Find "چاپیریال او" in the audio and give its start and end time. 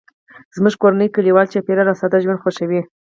1.53-1.99